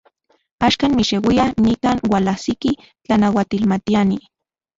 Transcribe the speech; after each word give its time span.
Axkan, 0.67 0.91
mixeuia, 0.99 1.45
nikan 1.65 1.97
ualajsiki 2.11 2.71
tlanauatilmatiani. 3.03 4.17